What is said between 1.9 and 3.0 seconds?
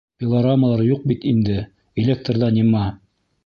электр ҙа нема.